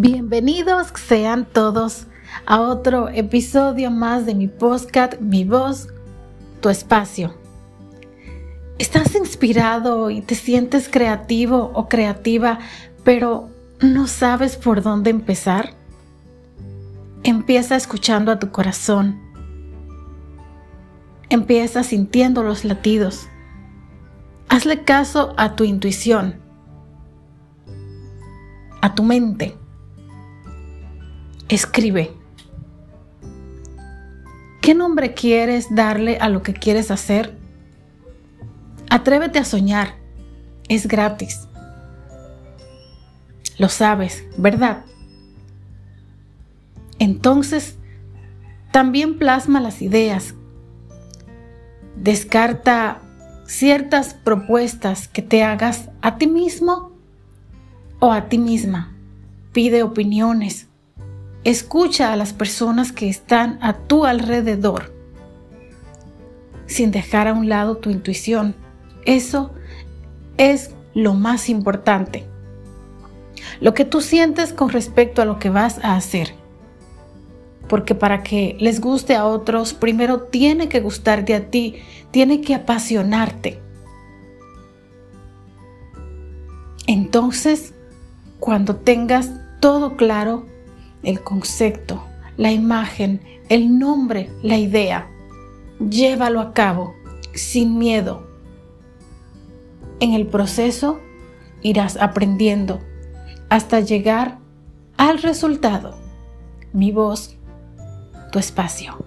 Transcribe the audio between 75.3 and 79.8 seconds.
que vas a hacer. Porque para que les guste a otros,